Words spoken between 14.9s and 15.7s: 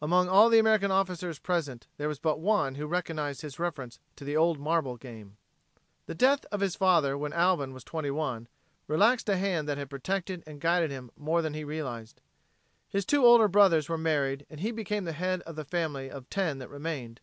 the head of the